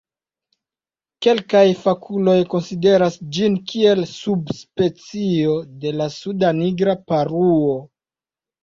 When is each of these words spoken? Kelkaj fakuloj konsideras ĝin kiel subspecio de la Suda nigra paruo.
Kelkaj 1.25 1.61
fakuloj 1.81 2.35
konsideras 2.55 3.19
ĝin 3.37 3.59
kiel 3.73 4.03
subspecio 4.15 5.57
de 5.85 5.95
la 6.03 6.13
Suda 6.19 6.55
nigra 6.65 7.01
paruo. 7.13 7.81